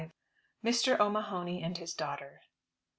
MR. 0.65 0.99
O'MAHONY 0.99 1.61
AND 1.61 1.77
HIS 1.77 1.93
DAUGHTER. 1.93 2.41